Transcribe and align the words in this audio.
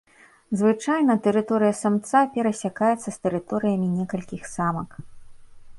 Звычайна 0.61 1.13
тэрыторыя 1.27 1.73
самца 1.81 2.19
перасякаецца 2.37 3.05
з 3.11 3.15
тэрыторыямі 3.27 3.87
некалькіх 4.01 4.41
самак. 4.57 4.89